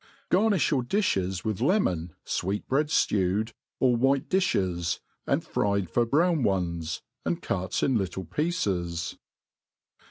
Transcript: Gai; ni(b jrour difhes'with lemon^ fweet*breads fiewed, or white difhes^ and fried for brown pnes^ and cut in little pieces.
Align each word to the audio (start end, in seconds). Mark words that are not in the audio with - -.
Gai; 0.31 0.39
ni(b 0.47 0.55
jrour 0.57 0.83
difhes'with 0.83 1.57
lemon^ 1.59 2.09
fweet*breads 2.25 3.05
fiewed, 3.05 3.53
or 3.79 3.95
white 3.95 4.29
difhes^ 4.29 4.99
and 5.27 5.43
fried 5.43 5.91
for 5.91 6.07
brown 6.07 6.41
pnes^ 6.41 7.01
and 7.23 7.39
cut 7.39 7.83
in 7.83 7.99
little 7.99 8.25
pieces. 8.25 9.19